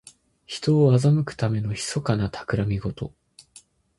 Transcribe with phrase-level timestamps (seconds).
[0.47, 3.13] 人を欺くためのひそかなたくらみごと。